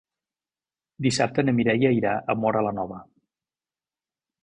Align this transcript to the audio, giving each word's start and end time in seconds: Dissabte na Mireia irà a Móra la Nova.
Dissabte 1.09 1.45
na 1.47 1.55
Mireia 1.59 1.93
irà 1.99 2.17
a 2.35 2.39
Móra 2.45 2.67
la 2.71 2.75
Nova. 2.83 3.01